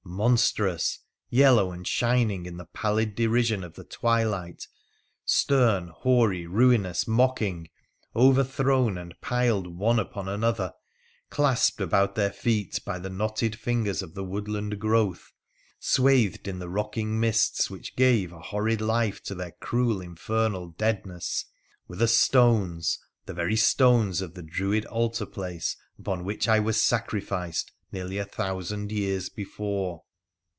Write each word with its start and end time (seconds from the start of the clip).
monstrous!— 0.03 0.99
yellow 1.29 1.71
and 1.71 1.87
shining 1.87 2.45
in 2.45 2.57
the 2.57 2.65
pallid 2.65 3.15
derision 3.15 3.63
of 3.63 3.75
the 3.75 3.83
twilight, 3.83 4.67
stern, 5.23 5.87
hoary, 5.87 6.45
ruinous, 6.45 7.07
mocking— 7.07 7.67
overthrown 8.15 8.97
and 8.97 9.19
piled 9.21 9.65
one 9.67 9.97
upon 9.99 10.27
another, 10.27 10.73
clasped 11.29 11.79
about 11.79 12.13
their 12.15 12.31
feet 12.31 12.77
by 12.85 12.99
the 12.99 13.09
knotted 13.09 13.55
fingers 13.57 14.01
of 14.01 14.13
the 14.13 14.23
woodland 14.23 14.77
growth, 14.79 15.31
swathed 15.79 16.45
in 16.47 16.59
the 16.59 16.69
rocking 16.69 17.17
mists 17.17 17.69
which 17.71 17.95
gave 17.95 18.33
a 18.33 18.39
horrid 18.41 18.81
life 18.81 19.23
to 19.23 19.33
their 19.33 19.53
cruel, 19.61 20.01
infernal 20.01 20.67
deadness, 20.71 21.45
were 21.87 21.95
the 21.95 22.07
stones, 22.07 22.99
the 23.25 23.33
very 23.33 23.55
stones 23.55 24.21
of 24.21 24.33
that 24.33 24.45
Druid 24.47 24.85
altar 24.85 25.25
place 25.25 25.77
upon 25.97 26.25
which 26.25 26.49
I 26.49 26.59
was 26.59 26.79
sacrificed 26.79 27.71
nearly 27.93 28.17
a 28.17 28.23
thousand 28.23 28.89
years 28.89 29.27
before 29.27 30.01